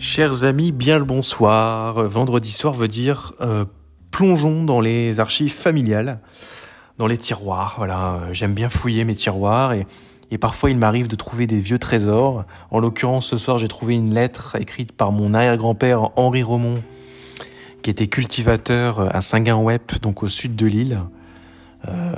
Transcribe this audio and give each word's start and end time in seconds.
Chers 0.00 0.44
amis, 0.44 0.72
bien 0.72 0.96
le 0.98 1.04
bonsoir. 1.04 2.02
Vendredi 2.08 2.50
soir 2.50 2.72
veut 2.72 2.88
dire 2.88 3.34
euh, 3.42 3.66
plongeons 4.10 4.64
dans 4.64 4.80
les 4.80 5.20
archives 5.20 5.52
familiales, 5.52 6.20
dans 6.96 7.06
les 7.06 7.18
tiroirs. 7.18 7.74
Voilà, 7.76 8.22
j'aime 8.32 8.54
bien 8.54 8.70
fouiller 8.70 9.04
mes 9.04 9.14
tiroirs 9.14 9.74
et, 9.74 9.86
parfois 10.38 10.70
il 10.70 10.78
m'arrive 10.78 11.06
de 11.06 11.16
trouver 11.16 11.46
des 11.46 11.60
vieux 11.60 11.78
trésors. 11.78 12.46
En 12.70 12.80
l'occurrence, 12.80 13.26
ce 13.26 13.36
soir, 13.36 13.58
j'ai 13.58 13.68
trouvé 13.68 13.94
une 13.94 14.14
lettre 14.14 14.56
écrite 14.58 14.92
par 14.92 15.12
mon 15.12 15.34
arrière-grand-père 15.34 16.18
Henri 16.18 16.42
Romont, 16.42 16.82
qui 17.82 17.90
était 17.90 18.08
cultivateur 18.08 19.14
à 19.14 19.20
Saint-Guin-Wep, 19.20 20.00
donc 20.00 20.22
au 20.22 20.28
sud 20.28 20.56
de 20.56 20.64
l'île. 20.64 21.00
Euh, 21.88 22.14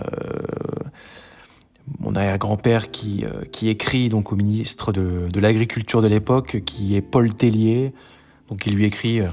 mon 1.98 2.14
arrière-grand-père 2.14 2.90
qui, 2.90 3.24
euh, 3.24 3.44
qui 3.50 3.68
écrit 3.68 4.08
donc 4.08 4.32
au 4.32 4.36
ministre 4.36 4.92
de, 4.92 5.28
de 5.32 5.40
l'Agriculture 5.40 6.02
de 6.02 6.06
l'époque, 6.06 6.62
qui 6.64 6.96
est 6.96 7.02
Paul 7.02 7.32
Tellier. 7.34 7.92
Donc 8.48 8.66
il 8.66 8.74
lui 8.74 8.84
écrit 8.84 9.20
euh, 9.20 9.28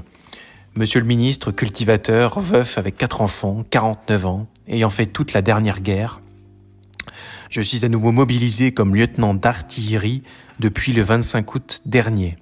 Monsieur 0.74 1.00
le 1.00 1.06
ministre, 1.06 1.52
cultivateur, 1.52 2.40
veuf 2.40 2.78
avec 2.78 2.96
quatre 2.96 3.20
enfants, 3.20 3.64
49 3.70 4.26
ans, 4.26 4.46
ayant 4.68 4.90
fait 4.90 5.06
toute 5.06 5.32
la 5.32 5.42
dernière 5.42 5.80
guerre, 5.80 6.20
je 7.50 7.60
suis 7.60 7.84
à 7.84 7.88
nouveau 7.88 8.12
mobilisé 8.12 8.70
comme 8.70 8.94
lieutenant 8.94 9.34
d'artillerie 9.34 10.22
depuis 10.60 10.92
le 10.92 11.02
25 11.02 11.54
août 11.56 11.82
dernier. 11.84 12.36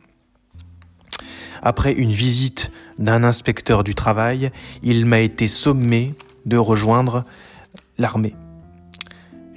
Après 1.63 1.93
une 1.93 2.13
visite 2.13 2.71
d'un 2.99 3.25
inspecteur 3.25 3.85
du 3.85 3.95
travail, 3.95 4.51
il 4.83 5.07
m'a 5.07 5.21
été 5.21 5.47
sommé 5.47 6.15
de 6.45 6.59
rejoindre 6.59 7.25
l'armée. 7.97 8.35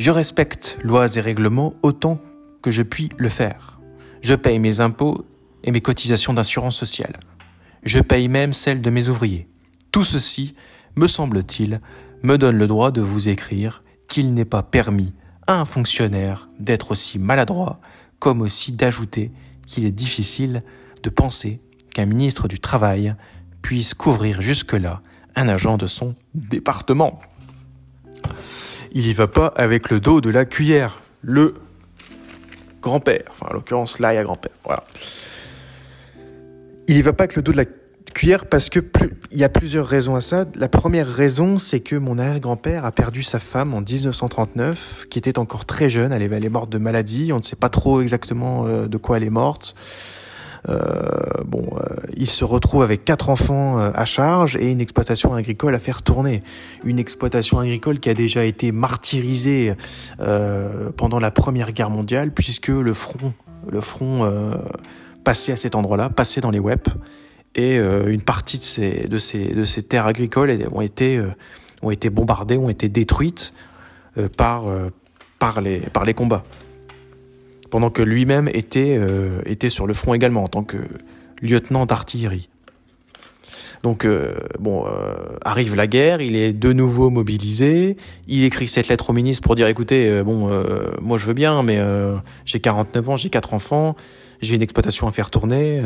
Je 0.01 0.09
respecte 0.09 0.79
lois 0.81 1.15
et 1.15 1.21
règlements 1.21 1.75
autant 1.83 2.19
que 2.63 2.71
je 2.71 2.81
puis 2.81 3.09
le 3.17 3.29
faire. 3.29 3.79
Je 4.23 4.33
paye 4.33 4.57
mes 4.57 4.79
impôts 4.79 5.27
et 5.63 5.69
mes 5.69 5.81
cotisations 5.81 6.33
d'assurance 6.33 6.75
sociale. 6.75 7.19
Je 7.83 7.99
paye 7.99 8.27
même 8.27 8.51
celles 8.51 8.81
de 8.81 8.89
mes 8.89 9.09
ouvriers. 9.09 9.47
Tout 9.91 10.03
ceci, 10.03 10.55
me 10.95 11.05
semble-t-il, 11.05 11.81
me 12.23 12.39
donne 12.39 12.57
le 12.57 12.65
droit 12.65 12.89
de 12.89 12.99
vous 12.99 13.29
écrire 13.29 13.83
qu'il 14.07 14.33
n'est 14.33 14.43
pas 14.43 14.63
permis 14.63 15.13
à 15.45 15.61
un 15.61 15.65
fonctionnaire 15.65 16.49
d'être 16.57 16.89
aussi 16.89 17.19
maladroit 17.19 17.79
comme 18.17 18.41
aussi 18.41 18.71
d'ajouter 18.71 19.31
qu'il 19.67 19.85
est 19.85 19.91
difficile 19.91 20.63
de 21.03 21.11
penser 21.11 21.61
qu'un 21.93 22.07
ministre 22.07 22.47
du 22.47 22.59
Travail 22.59 23.13
puisse 23.61 23.93
couvrir 23.93 24.41
jusque-là 24.41 25.03
un 25.35 25.47
agent 25.47 25.77
de 25.77 25.85
son 25.85 26.15
département 26.33 27.19
il 28.91 29.07
y 29.07 29.13
va 29.13 29.27
pas 29.27 29.47
avec 29.47 29.89
le 29.89 29.99
dos 29.99 30.21
de 30.21 30.29
la 30.29 30.45
cuillère. 30.45 31.01
Le 31.21 31.55
grand-père, 32.81 33.23
enfin 33.29 33.47
en 33.49 33.53
l'occurrence 33.53 33.99
là 33.99 34.13
il 34.13 34.15
y 34.15 34.19
a 34.19 34.23
grand-père, 34.23 34.51
voilà. 34.65 34.83
Il 36.87 36.97
y 36.97 37.01
va 37.01 37.13
pas 37.13 37.23
avec 37.23 37.35
le 37.35 37.41
dos 37.41 37.51
de 37.51 37.57
la 37.57 37.65
cuillère 38.13 38.45
parce 38.45 38.69
que 38.69 38.79
il 39.31 39.37
y 39.37 39.43
a 39.43 39.49
plusieurs 39.49 39.87
raisons 39.87 40.15
à 40.15 40.21
ça. 40.21 40.45
La 40.55 40.67
première 40.67 41.07
raison, 41.07 41.57
c'est 41.57 41.79
que 41.79 41.95
mon 41.95 42.17
arrière-grand-père 42.17 42.85
a 42.85 42.91
perdu 42.91 43.23
sa 43.23 43.39
femme 43.39 43.73
en 43.73 43.81
1939, 43.81 45.07
qui 45.09 45.17
était 45.17 45.39
encore 45.39 45.65
très 45.65 45.89
jeune. 45.89 46.11
Elle 46.11 46.21
est 46.21 46.49
morte 46.49 46.69
de 46.69 46.77
maladie. 46.77 47.31
On 47.31 47.37
ne 47.37 47.43
sait 47.43 47.55
pas 47.55 47.69
trop 47.69 48.01
exactement 48.01 48.65
euh, 48.65 48.87
de 48.87 48.97
quoi 48.97 49.17
elle 49.17 49.23
est 49.23 49.29
morte. 49.29 49.75
Euh, 50.69 51.43
bon, 51.45 51.63
euh, 51.75 51.95
il 52.15 52.29
se 52.29 52.45
retrouve 52.45 52.83
avec 52.83 53.03
quatre 53.03 53.29
enfants 53.29 53.79
euh, 53.79 53.91
à 53.93 54.05
charge 54.05 54.55
et 54.57 54.71
une 54.71 54.81
exploitation 54.81 55.33
agricole 55.33 55.73
à 55.73 55.79
faire 55.79 56.03
tourner. 56.03 56.43
Une 56.83 56.99
exploitation 56.99 57.59
agricole 57.59 57.99
qui 57.99 58.09
a 58.09 58.13
déjà 58.13 58.45
été 58.45 58.71
martyrisée 58.71 59.73
pendant 60.97 61.19
la 61.19 61.31
Première 61.31 61.71
Guerre 61.71 61.89
mondiale, 61.89 62.31
puisque 62.31 62.67
le 62.67 62.93
front, 62.93 63.33
le 63.69 63.81
front 63.81 64.29
passait 65.23 65.51
à 65.51 65.57
cet 65.57 65.75
endroit-là, 65.75 66.09
passait 66.09 66.41
dans 66.41 66.51
les 66.51 66.59
web, 66.59 66.81
et 67.55 67.77
une 67.77 68.21
partie 68.21 68.59
de 68.59 68.63
ces, 68.63 69.07
de 69.07 69.19
ces, 69.19 69.53
de 69.53 69.63
ces 69.63 69.83
terres 69.83 70.05
agricoles 70.05 70.67
ont 70.71 70.81
été, 70.81 71.21
ont 71.81 71.91
été 71.91 72.09
bombardées, 72.09 72.57
ont 72.57 72.69
été 72.69 72.89
détruites 72.89 73.53
par, 74.37 74.65
par, 75.39 75.61
les, 75.61 75.79
par 75.79 76.05
les 76.05 76.13
combats 76.13 76.43
pendant 77.71 77.89
que 77.89 78.03
lui-même 78.03 78.49
était, 78.53 78.97
euh, 78.99 79.41
était 79.45 79.71
sur 79.71 79.87
le 79.87 79.95
front 79.95 80.13
également 80.13 80.43
en 80.43 80.47
tant 80.47 80.63
que 80.63 80.77
lieutenant 81.41 81.87
d'artillerie. 81.87 82.49
Donc 83.81 84.05
euh, 84.05 84.35
bon, 84.59 84.85
euh, 84.85 85.15
arrive 85.43 85.75
la 85.75 85.87
guerre, 85.87 86.21
il 86.21 86.35
est 86.35 86.53
de 86.53 86.71
nouveau 86.71 87.09
mobilisé, 87.09 87.97
il 88.27 88.43
écrit 88.43 88.67
cette 88.67 88.89
lettre 88.89 89.09
au 89.09 89.13
ministre 89.13 89.41
pour 89.41 89.55
dire 89.55 89.65
écoutez, 89.65 90.21
bon, 90.21 90.51
moi 91.01 91.17
je 91.17 91.25
veux 91.25 91.33
bien, 91.33 91.63
mais 91.63 91.79
j'ai 92.45 92.59
49 92.59 93.09
ans, 93.09 93.17
j'ai 93.17 93.29
quatre 93.29 93.55
enfants, 93.55 93.95
j'ai 94.41 94.53
une 94.53 94.61
exploitation 94.61 95.07
à 95.07 95.11
faire 95.11 95.31
tourner, 95.31 95.81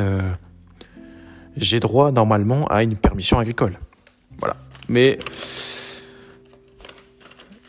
j'ai 1.55 1.79
droit 1.79 2.11
normalement 2.11 2.67
à 2.67 2.83
une 2.83 2.97
permission 2.97 3.39
agricole. 3.39 3.79
Voilà. 4.39 4.57
Mais 4.89 5.17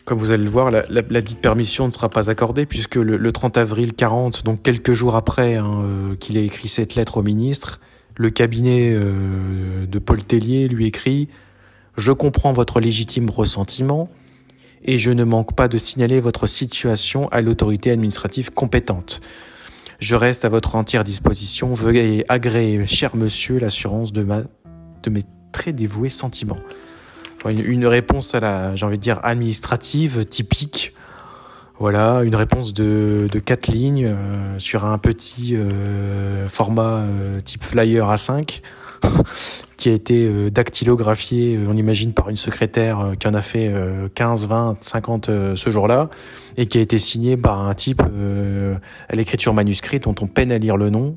comme 0.07 0.19
vous 0.19 0.31
allez 0.31 0.45
le 0.45 0.49
voir, 0.49 0.71
la, 0.71 1.21
dite 1.21 1.41
permission 1.41 1.85
ne 1.85 1.91
sera 1.91 2.07
pas 2.07 2.29
accordée 2.29 2.65
puisque 2.65 2.95
le, 2.95 3.31
30 3.33 3.57
avril 3.57 3.93
40, 3.93 4.45
donc 4.45 4.63
quelques 4.63 4.93
jours 4.93 5.17
après 5.17 5.55
hein, 5.55 5.81
euh, 5.83 6.15
qu'il 6.15 6.37
ait 6.37 6.45
écrit 6.45 6.69
cette 6.69 6.95
lettre 6.95 7.17
au 7.17 7.23
ministre, 7.23 7.81
le 8.15 8.29
cabinet 8.29 8.93
euh, 8.95 9.85
de 9.85 9.99
Paul 9.99 10.23
Tellier 10.23 10.69
lui 10.69 10.85
écrit 10.85 11.27
«Je 11.97 12.13
comprends 12.13 12.53
votre 12.53 12.79
légitime 12.79 13.29
ressentiment 13.29 14.09
et 14.81 14.97
je 14.97 15.11
ne 15.11 15.25
manque 15.25 15.53
pas 15.57 15.67
de 15.67 15.77
signaler 15.77 16.21
votre 16.21 16.47
situation 16.47 17.27
à 17.27 17.41
l'autorité 17.41 17.91
administrative 17.91 18.53
compétente. 18.53 19.19
Je 19.99 20.15
reste 20.15 20.45
à 20.45 20.49
votre 20.49 20.77
entière 20.77 21.03
disposition. 21.03 21.73
Veuillez 21.73 22.23
agréer, 22.29 22.87
cher 22.87 23.17
monsieur, 23.17 23.59
l'assurance 23.59 24.13
de, 24.13 24.23
ma, 24.23 24.43
de 25.03 25.09
mes 25.09 25.23
très 25.51 25.73
dévoués 25.73 26.07
sentiments.» 26.07 26.61
une, 27.45 27.85
réponse 27.85 28.35
à 28.35 28.39
la, 28.39 28.75
j'ai 28.75 28.85
envie 28.85 28.97
de 28.97 29.03
dire, 29.03 29.19
administrative, 29.23 30.25
typique. 30.25 30.93
Voilà, 31.79 32.23
une 32.23 32.35
réponse 32.35 32.73
de, 32.73 33.27
de 33.31 33.39
quatre 33.39 33.67
lignes 33.67 34.07
euh, 34.07 34.57
sur 34.57 34.85
un 34.85 34.97
petit 34.97 35.55
euh, 35.55 36.49
format 36.49 37.01
euh, 37.01 37.39
type 37.39 37.63
flyer 37.63 38.07
A5 38.07 38.61
qui 39.77 39.89
a 39.89 39.93
été 39.93 40.49
dactylographié, 40.49 41.59
on 41.67 41.77
imagine, 41.77 42.13
par 42.13 42.29
une 42.29 42.35
secrétaire 42.35 43.11
qui 43.19 43.27
en 43.27 43.35
a 43.35 43.43
fait 43.43 43.71
15, 44.15 44.47
20, 44.47 44.77
50 44.81 45.29
ce 45.53 45.69
jour-là, 45.69 46.09
et 46.57 46.65
qui 46.65 46.79
a 46.79 46.81
été 46.81 46.97
signé 46.97 47.37
par 47.37 47.67
un 47.67 47.75
type 47.75 48.01
à 48.01 49.15
l'écriture 49.15 49.53
manuscrite 49.53 50.05
dont 50.05 50.15
on 50.19 50.25
peine 50.25 50.51
à 50.51 50.57
lire 50.57 50.77
le 50.77 50.89
nom. 50.89 51.15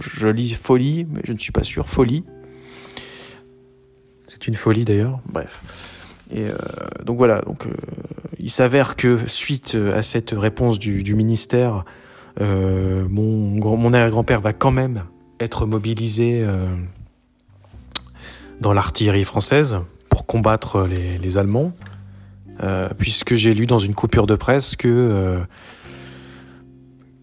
Je 0.00 0.26
lis 0.28 0.54
folie, 0.54 1.06
mais 1.10 1.20
je 1.24 1.34
ne 1.34 1.38
suis 1.38 1.52
pas 1.52 1.62
sûr, 1.62 1.90
folie. 1.90 2.24
C'est 4.38 4.48
une 4.48 4.54
folie 4.54 4.84
d'ailleurs. 4.84 5.18
Bref. 5.26 5.62
Et 6.30 6.44
euh, 6.44 6.54
donc 7.04 7.18
voilà. 7.18 7.40
Donc 7.42 7.66
euh, 7.66 7.70
il 8.38 8.50
s'avère 8.50 8.96
que 8.96 9.18
suite 9.26 9.76
à 9.94 10.02
cette 10.02 10.30
réponse 10.30 10.78
du, 10.78 11.14
ministère, 11.14 11.84
euh, 12.40 13.06
mon, 13.08 13.76
mon 13.76 13.92
arrière-grand-père 13.92 14.40
va 14.40 14.52
quand 14.52 14.70
même 14.70 15.04
être 15.40 15.66
mobilisé 15.66 16.44
dans 18.60 18.72
l'artillerie 18.72 19.24
française 19.24 19.76
pour 20.08 20.26
combattre 20.26 20.88
les, 21.20 21.38
Allemands, 21.38 21.72
puisque 22.98 23.34
j'ai 23.34 23.54
lu 23.54 23.66
dans 23.66 23.78
une 23.78 23.94
coupure 23.94 24.26
de 24.26 24.34
presse 24.34 24.74
que 24.76 25.40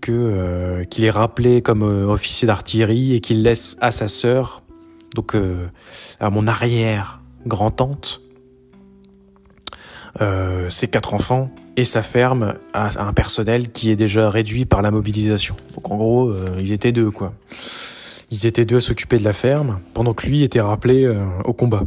qu'il 0.01 1.03
est 1.03 1.09
rappelé 1.09 1.61
comme 1.61 1.81
officier 1.81 2.45
d'artillerie 2.47 3.15
et 3.15 3.21
qu'il 3.21 3.41
laisse 3.41 3.75
à 3.81 3.91
sa 3.91 4.07
sœur 4.07 4.64
donc 5.15 5.33
euh, 5.33 5.67
à 6.19 6.29
mon 6.29 6.45
arrière 6.45 7.21
grand-tante, 7.47 8.21
euh, 10.21 10.69
ses 10.69 10.87
quatre 10.87 11.13
enfants 11.13 11.49
et 11.77 11.85
sa 11.85 12.03
ferme 12.03 12.55
à, 12.73 13.07
un 13.07 13.13
personnel 13.13 13.71
qui 13.71 13.89
est 13.89 13.95
déjà 13.95 14.29
réduit 14.29 14.65
par 14.65 14.81
la 14.81 14.91
mobilisation. 14.91 15.55
Donc 15.73 15.89
en 15.89 15.97
gros, 15.97 16.29
euh, 16.29 16.55
ils 16.59 16.71
étaient 16.71 16.91
deux 16.91 17.09
quoi. 17.09 17.33
Ils 18.29 18.45
étaient 18.45 18.65
deux 18.65 18.77
à 18.77 18.81
s'occuper 18.81 19.17
de 19.17 19.23
la 19.23 19.33
ferme 19.33 19.79
pendant 19.93 20.13
que 20.13 20.27
lui 20.27 20.43
était 20.43 20.61
rappelé 20.61 21.07
au 21.45 21.53
combat. 21.53 21.83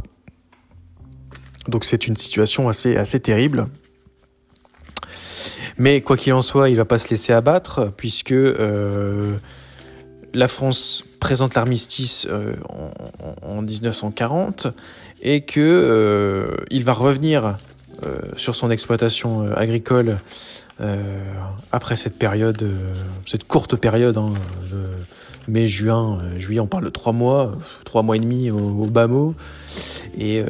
Donc 1.67 1.83
c'est 1.83 2.07
une 2.07 2.15
situation 2.17 2.69
assez 2.69 2.95
assez 2.95 3.19
terrible. 3.19 3.67
Mais 5.77 6.01
quoi 6.01 6.17
qu'il 6.17 6.33
en 6.33 6.41
soit, 6.41 6.69
il 6.69 6.77
va 6.77 6.85
pas 6.85 6.97
se 6.97 7.09
laisser 7.09 7.33
abattre 7.33 7.91
puisque 7.95 8.33
la 10.33 10.47
France 10.47 11.03
présente 11.19 11.55
l'armistice 11.55 12.27
euh, 12.29 12.53
en, 13.41 13.61
1940 13.61 14.67
et 15.21 15.41
que 15.41 15.59
euh, 15.59 16.55
il 16.69 16.83
va 16.83 16.93
revenir 16.93 17.57
euh, 18.03 18.19
sur 18.37 18.55
son 18.55 18.71
exploitation 18.71 19.51
agricole 19.55 20.17
après 21.73 21.97
cette 21.97 22.17
période, 22.17 22.65
cette 23.25 23.43
courte 23.43 23.75
période, 23.75 24.15
hein, 24.15 24.31
mai, 25.49 25.67
juin, 25.67 26.19
juillet, 26.37 26.61
on 26.61 26.67
parle 26.67 26.85
de 26.85 26.89
trois 26.89 27.11
mois, 27.11 27.51
trois 27.83 28.01
mois 28.01 28.15
et 28.15 28.19
demi 28.19 28.49
au, 28.49 28.85
bas 28.85 29.07
mot. 29.07 29.35
Et 30.17 30.41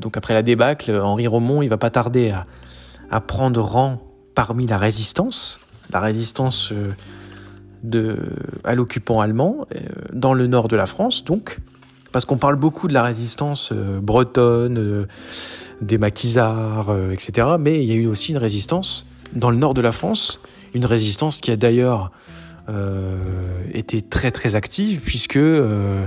donc 0.00 0.16
après 0.16 0.32
la 0.32 0.42
débâcle, 0.42 0.98
Henri 0.98 1.26
Romont, 1.26 1.60
il 1.60 1.68
va 1.68 1.76
pas 1.76 1.90
tarder 1.90 2.32
à, 3.10 3.20
prendre 3.20 3.60
rang 3.60 4.00
parmi 4.34 4.66
la 4.66 4.78
résistance. 4.78 5.60
La 5.92 6.00
résistance 6.00 6.72
à 8.64 8.74
l'occupant 8.74 9.20
allemand, 9.20 9.66
dans 10.12 10.34
le 10.34 10.46
nord 10.46 10.68
de 10.68 10.76
la 10.76 10.86
France, 10.86 11.24
donc, 11.24 11.58
parce 12.12 12.24
qu'on 12.24 12.38
parle 12.38 12.56
beaucoup 12.56 12.88
de 12.88 12.94
la 12.94 13.02
résistance 13.02 13.72
bretonne, 13.72 15.06
des 15.80 15.98
maquisards, 15.98 16.94
etc., 17.12 17.48
mais 17.58 17.82
il 17.82 17.88
y 17.88 17.92
a 17.92 17.96
eu 17.96 18.06
aussi 18.06 18.32
une 18.32 18.38
résistance 18.38 19.06
dans 19.34 19.50
le 19.50 19.56
nord 19.56 19.74
de 19.74 19.80
la 19.80 19.92
France, 19.92 20.40
une 20.74 20.84
résistance 20.84 21.40
qui 21.40 21.50
a 21.50 21.56
d'ailleurs 21.56 22.10
euh, 22.68 23.16
été 23.72 24.02
très 24.02 24.32
très 24.32 24.56
active 24.56 25.00
puisque 25.00 25.36
euh, 25.36 26.06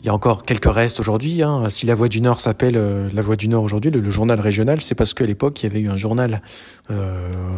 il 0.00 0.06
y 0.06 0.08
a 0.08 0.14
encore 0.14 0.44
quelques 0.44 0.72
restes 0.72 1.00
aujourd'hui. 1.00 1.42
Hein. 1.42 1.68
Si 1.68 1.84
la 1.86 1.96
Voix 1.96 2.08
du 2.08 2.20
Nord 2.20 2.40
s'appelle 2.40 2.76
euh, 2.76 3.08
la 3.12 3.22
Voix 3.22 3.34
du 3.34 3.48
Nord 3.48 3.64
aujourd'hui, 3.64 3.90
le, 3.90 4.10
journal 4.10 4.38
régional, 4.38 4.80
c'est 4.82 4.94
parce 4.94 5.14
qu'à 5.14 5.26
l'époque 5.26 5.62
il 5.62 5.66
y 5.66 5.70
avait 5.70 5.80
eu 5.80 5.88
un 5.88 5.96
journal 5.96 6.42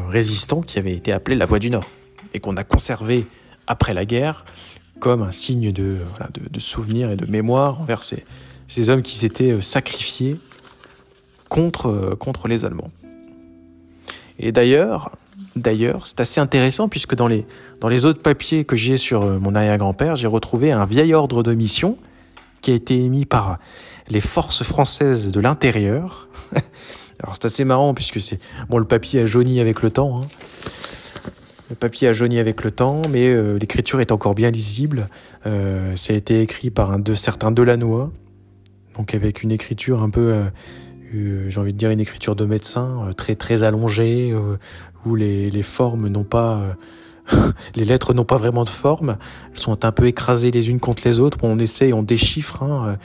résistant 0.08 0.62
qui 0.62 0.78
avait 0.78 0.94
été 0.94 1.12
appelé 1.12 1.36
la 1.36 1.46
Voix 1.46 1.58
du 1.58 1.70
Nord 1.70 1.84
et 2.36 2.40
qu'on 2.40 2.56
a 2.56 2.64
conservé 2.64 3.26
après 3.66 3.94
la 3.94 4.04
guerre 4.04 4.44
comme 5.00 5.22
un 5.22 5.32
signe 5.32 5.72
de, 5.72 5.98
souvenir 6.58 7.10
et 7.10 7.16
de 7.16 7.26
mémoire 7.30 7.80
envers 7.80 8.02
ces, 8.02 8.90
hommes 8.90 9.02
qui 9.02 9.16
s'étaient 9.16 9.60
sacrifiés 9.60 10.36
contre, 11.48 12.14
contre 12.18 12.46
les 12.46 12.64
Allemands. 12.64 12.90
Et 14.38 14.52
d'ailleurs, 14.52 15.16
d'ailleurs, 15.54 16.06
c'est 16.06 16.20
assez 16.20 16.40
intéressant 16.40 16.88
puisque 16.88 17.14
dans 17.14 17.26
les, 17.26 17.46
dans 17.80 17.88
les 17.88 18.04
autres 18.04 18.22
papiers 18.22 18.64
que 18.64 18.76
j'ai 18.76 18.96
sur 18.98 19.22
euh, 19.22 19.38
mon 19.38 19.54
arrière-grand-père, 19.54 20.16
j'ai 20.16 20.26
retrouvé 20.26 20.72
un 20.72 20.84
vieil 20.84 21.14
ordre 21.14 21.42
de 21.42 21.54
mission 21.54 21.96
qui 22.60 22.70
a 22.70 22.74
été 22.74 23.02
émis 23.02 23.24
par 23.24 23.58
les 24.08 24.20
forces 24.20 24.62
françaises 24.62 25.28
de 25.28 25.40
l'intérieur. 25.40 26.28
Alors 27.22 27.34
c'est 27.34 27.46
assez 27.46 27.64
marrant 27.64 27.94
puisque 27.94 28.20
c'est 28.20 28.40
bon 28.68 28.78
le 28.78 28.84
papier 28.84 29.20
a 29.20 29.26
jauni 29.26 29.60
avec 29.60 29.82
le 29.82 29.90
temps. 29.90 30.22
Hein. 30.22 30.26
Le 31.68 31.76
papier 31.76 32.08
a 32.08 32.12
jauni 32.12 32.38
avec 32.38 32.62
le 32.62 32.70
temps, 32.70 33.02
mais 33.10 33.28
euh, 33.28 33.58
l'écriture 33.58 34.00
est 34.00 34.12
encore 34.12 34.34
bien 34.34 34.50
lisible. 34.50 35.08
Euh, 35.46 35.96
ça 35.96 36.12
a 36.12 36.16
été 36.16 36.40
écrit 36.40 36.70
par 36.70 36.92
un 36.92 36.98
de 36.98 37.14
certains 37.14 37.50
Delannoy, 37.50 38.10
donc 38.96 39.14
avec 39.14 39.42
une 39.42 39.50
écriture 39.50 40.02
un 40.02 40.10
peu 40.10 40.44
euh, 41.14 41.46
j'ai 41.48 41.60
envie 41.60 41.72
de 41.72 41.78
dire 41.78 41.90
une 41.90 42.00
écriture 42.00 42.36
de 42.36 42.44
médecin 42.44 43.06
euh, 43.06 43.12
très 43.12 43.36
très 43.36 43.62
allongée 43.62 44.32
euh, 44.32 44.56
où 45.04 45.14
les, 45.14 45.50
les 45.50 45.62
formes 45.62 46.08
n'ont 46.08 46.24
pas 46.24 46.76
les 47.76 47.84
lettres 47.84 48.12
n'ont 48.12 48.24
pas 48.24 48.36
vraiment 48.36 48.64
de 48.64 48.68
forme 48.70 49.16
elles 49.52 49.58
sont 49.58 49.84
un 49.84 49.92
peu 49.92 50.06
écrasées 50.06 50.50
les 50.50 50.68
unes 50.68 50.80
contre 50.80 51.02
les 51.06 51.20
autres 51.20 51.38
on 51.42 51.58
essaie 51.58 51.92
on 51.92 52.02
déchiffre 52.02 52.62
hein. 52.62 52.98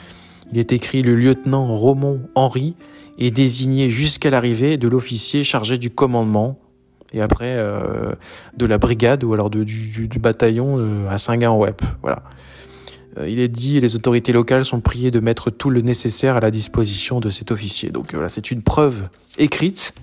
il 0.52 0.58
est 0.58 0.72
écrit 0.72 1.02
le 1.02 1.14
lieutenant 1.14 1.66
Romont 1.76 2.20
Henri 2.34 2.74
est 3.18 3.30
désigné 3.30 3.88
jusqu'à 3.88 4.30
l'arrivée 4.30 4.76
de 4.78 4.88
l'officier 4.88 5.44
chargé 5.44 5.78
du 5.78 5.90
commandement 5.90 6.58
et 7.12 7.20
après 7.20 7.56
de 8.56 8.66
la 8.66 8.78
brigade 8.78 9.24
ou 9.24 9.32
alors 9.34 9.50
de, 9.50 9.64
du, 9.64 10.18
bataillon 10.18 11.06
à 11.08 11.18
Saint-Gain-Web 11.18 11.76
voilà 12.02 12.22
euh, 13.18 13.28
il 13.28 13.40
est 13.40 13.48
dit, 13.48 13.80
les 13.80 13.94
autorités 13.96 14.32
locales 14.32 14.64
sont 14.64 14.80
priées 14.80 15.10
de 15.10 15.20
mettre 15.20 15.50
tout 15.50 15.70
le 15.70 15.80
nécessaire 15.82 16.36
à 16.36 16.40
la 16.40 16.50
disposition 16.50 17.20
de 17.20 17.30
cet 17.30 17.50
officier. 17.50 17.90
Donc 17.90 18.14
voilà, 18.14 18.28
c'est 18.28 18.50
une 18.50 18.62
preuve 18.62 19.08
écrite 19.38 19.94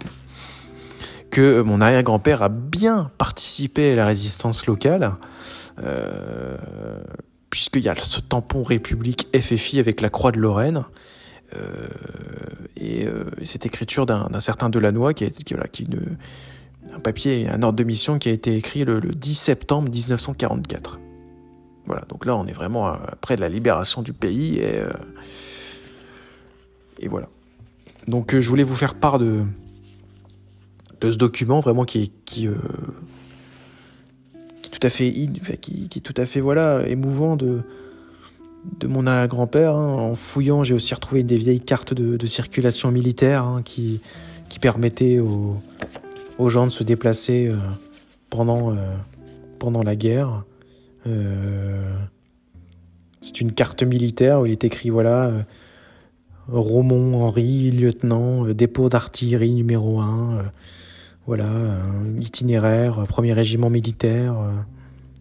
que 1.31 1.61
mon 1.61 1.81
arrière-grand-père 1.81 2.41
a 2.41 2.49
bien 2.49 3.11
participé 3.17 3.93
à 3.93 3.95
la 3.95 4.05
résistance 4.05 4.65
locale, 4.65 5.15
euh, 5.83 6.57
puisqu'il 7.49 7.83
y 7.83 7.89
a 7.89 7.95
ce 7.95 8.19
tampon 8.19 8.63
République 8.63 9.27
FFI 9.39 9.79
avec 9.79 10.01
la 10.01 10.09
croix 10.09 10.31
de 10.31 10.39
Lorraine, 10.39 10.85
euh, 11.55 11.87
et, 12.77 13.07
cette 13.43 13.65
écriture 13.65 14.05
d'un 14.05 14.39
certain 14.39 14.69
Delannoy, 14.69 15.13
qui, 15.13 15.29
qui, 15.31 15.53
voilà, 15.53 15.67
qui 15.67 15.87
un 16.95 16.99
papier, 16.99 17.47
un 17.49 17.63
ordre 17.63 17.77
de 17.77 17.83
mission 17.83 18.19
qui 18.19 18.29
a 18.29 18.31
été 18.31 18.55
écrit 18.55 18.83
le 18.85 18.99
10 18.99 19.33
septembre 19.35 19.89
1944. 19.89 20.99
Voilà, 21.89 22.03
donc 22.07 22.25
là, 22.27 22.37
on 22.37 22.45
est 22.45 22.53
vraiment 22.53 22.95
près 23.19 23.35
de 23.35 23.41
la 23.41 23.49
libération 23.49 24.03
du 24.03 24.13
pays 24.13 24.59
et, 24.59 24.77
euh, 24.77 24.91
et 26.99 27.07
voilà. 27.07 27.27
Donc, 28.07 28.33
euh, 28.33 28.41
je 28.41 28.47
voulais 28.47 28.63
vous 28.63 28.75
faire 28.75 28.93
part 28.93 29.17
de, 29.17 29.41
de 31.01 31.11
ce 31.11 31.17
document 31.17 31.61
vraiment 31.61 31.85
qui 31.85 32.03
est, 32.03 32.11
qui, 32.25 32.47
euh, 32.47 32.53
est 34.63 34.69
tout 34.69 34.85
à 34.85 34.89
fait, 34.91 35.11
qui, 35.61 35.89
est 35.95 36.01
tout 36.01 36.13
à 36.15 36.27
fait 36.27 36.41
voilà, 36.41 36.87
émouvant 36.87 37.35
de, 37.35 37.61
de 38.79 38.87
mon 38.87 39.03
grand-père. 39.25 39.75
Hein. 39.75 39.93
En 39.93 40.15
fouillant, 40.15 40.63
j'ai 40.63 40.75
aussi 40.75 40.93
retrouvé 40.93 41.23
des 41.23 41.37
vieilles 41.37 41.59
cartes 41.59 41.95
de, 41.95 42.25
circulation 42.27 42.91
militaire 42.91 43.45
hein, 43.45 43.61
qui, 43.65 43.99
qui 44.49 44.59
permettaient 44.59 45.17
aux, 45.17 45.57
aux, 46.39 46.49
gens 46.49 46.65
de 46.65 46.71
se 46.71 46.83
déplacer 46.83 47.51
pendant, 48.31 48.75
pendant 49.59 49.83
la 49.83 49.95
guerre. 49.95 50.43
Euh, 51.07 51.91
c'est 53.21 53.41
une 53.41 53.51
carte 53.51 53.83
militaire 53.83 54.41
où 54.41 54.45
il 54.45 54.51
est 54.51 54.63
écrit 54.63 54.89
voilà 54.89 55.25
euh, 55.25 55.41
Romont 56.47 57.21
Henri, 57.21 57.71
lieutenant, 57.71 58.45
euh, 58.45 58.53
dépôt 58.53 58.89
d'artillerie 58.89 59.51
numéro 59.51 59.99
1, 59.99 60.51
voilà, 61.27 61.47
itinéraire, 62.17 63.05
premier 63.07 63.33
régiment 63.33 63.69
militaire, 63.69 64.35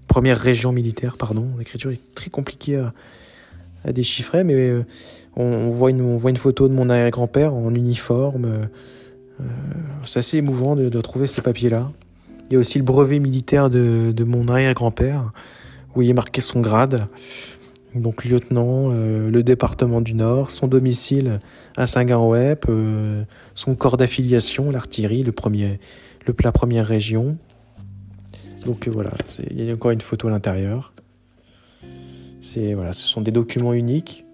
première 0.06 0.38
région 0.38 0.72
militaire, 0.72 1.18
pardon. 1.18 1.48
L'écriture 1.58 1.90
est 1.90 2.00
très 2.14 2.30
compliquée 2.30 2.82
à, 3.84 3.92
déchiffrer, 3.92 4.42
mais 4.42 4.72
on, 5.36 5.68
voit 5.68 5.90
une, 5.90 6.00
on 6.00 6.16
voit 6.16 6.30
une 6.30 6.38
photo 6.38 6.66
de 6.66 6.72
mon 6.72 6.88
arrière-grand-père 6.88 7.52
en 7.52 7.74
uniforme. 7.74 8.68
C'est 10.05 10.20
assez 10.20 10.38
émouvant 10.38 10.76
de, 10.76 11.00
trouver 11.00 11.26
ces 11.26 11.43
papiers-là. 11.43 11.90
Il 12.50 12.55
y 12.55 12.56
a 12.56 12.58
aussi 12.58 12.79
le 12.79 12.85
brevet 12.85 13.20
militaire 13.20 13.69
de, 13.70 14.25
mon 14.25 14.49
arrière-grand-père 14.49 15.32
où 15.94 16.02
il 16.02 16.11
est 16.11 16.14
marqué 16.14 16.40
son 16.40 16.61
grade. 16.61 17.08
Donc 17.94 18.25
lieutenant, 18.25 18.90
euh, 18.93 19.31
le 19.31 19.43
département 19.43 20.00
du 20.00 20.14
Nord, 20.14 20.50
son 20.50 20.69
domicile 20.69 21.40
à 21.76 21.87
Saint-Gain-Web, 21.87 22.58
euh, 22.69 23.25
son 23.55 23.75
corps 23.75 23.96
d'affiliation, 23.96 24.70
l'artillerie, 24.70 25.23
le 25.23 25.32
premier, 25.32 25.81
le, 26.26 26.35
la 26.44 26.52
première 26.52 26.87
région. 26.87 27.38
Donc 28.67 28.87
euh, 28.87 28.90
voilà, 28.90 29.11
il 29.50 29.64
y 29.64 29.70
a 29.70 29.75
encore 29.75 29.90
une 29.90 30.00
photo 30.00 30.29
à 30.29 30.31
l'intérieur. 30.31 30.93
Voilà, 32.75 32.94
ce 32.94 33.06
sont 33.06 33.20
des 33.20 33.31
documents 33.31 33.75
uniques 33.75 34.25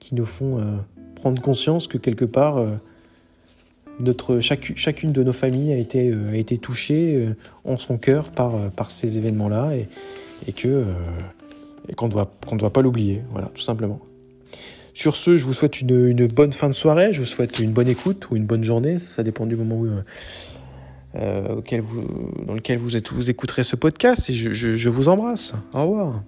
qui 0.00 0.14
nous 0.14 0.26
font 0.26 0.60
prendre 1.14 1.40
conscience 1.40 1.86
que 1.86 1.98
quelque 1.98 2.24
part 2.24 2.60
notre, 4.00 4.40
chacune 4.40 5.12
de 5.12 5.22
nos 5.22 5.32
familles 5.32 5.72
a 5.72 5.76
été, 5.76 6.12
a 6.32 6.36
été 6.36 6.58
touchée 6.58 7.28
en 7.64 7.76
son 7.76 7.98
cœur 7.98 8.30
par, 8.30 8.70
par 8.70 8.90
ces 8.90 9.18
événements-là 9.18 9.74
et, 9.76 9.88
et 10.46 10.54
euh, 10.66 10.84
qu'on 11.96 12.06
ne 12.06 12.58
doit, 12.58 12.72
pas 12.72 12.82
l'oublier, 12.82 13.22
voilà, 13.32 13.48
tout 13.54 13.62
simplement. 13.62 14.00
Sur 14.94 15.16
ce, 15.16 15.36
je 15.36 15.44
vous 15.44 15.52
souhaite 15.52 15.80
une, 15.80 16.26
bonne 16.26 16.52
fin 16.52 16.68
de 16.68 16.74
soirée, 16.74 17.12
je 17.12 17.20
vous 17.20 17.26
souhaite 17.26 17.58
une 17.58 17.72
bonne 17.72 17.88
écoute 17.88 18.28
ou 18.30 18.36
une 18.36 18.44
bonne 18.44 18.64
journée, 18.64 18.98
ça 18.98 19.22
dépend 19.22 19.46
du 19.46 19.56
moment 19.56 19.76
où, 19.76 19.86
euh, 19.86 20.02
euh, 21.16 21.60
dans 22.46 22.54
lequel 22.54 22.78
vous, 22.78 22.96
êtes, 22.96 23.12
vous 23.12 23.30
écouterez 23.30 23.64
ce 23.64 23.76
podcast, 23.76 24.30
et 24.30 24.34
je, 24.34 24.52
je 24.52 24.88
vous 24.88 25.08
embrasse. 25.08 25.54
Au 25.72 25.82
revoir. 25.82 26.22